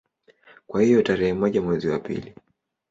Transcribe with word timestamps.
Kwa 0.67 0.81
hiyo 0.81 1.01
tarehe 1.01 1.33
moja 1.33 1.61
mwezi 1.61 1.87
wa 1.87 1.99
pili 1.99 2.35